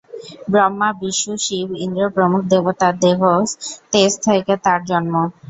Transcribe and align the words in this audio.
ব্রহ্মা, 0.51 0.89
বিষ্ণু, 0.99 1.33
শিব, 1.45 1.67
ইন্দ্র 1.85 2.03
প্রমুখ 2.15 2.41
দেবতার 2.51 2.93
দেহজ 3.03 3.47
তেজ 3.91 4.11
থেকে 4.25 4.53
তাঁর 4.65 4.79
জন্ম। 4.89 5.13